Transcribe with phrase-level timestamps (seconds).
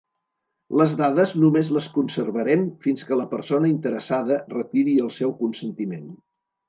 [0.79, 6.09] Les dades només les conservarem fins que la persona interessada retiri el seu consentiment.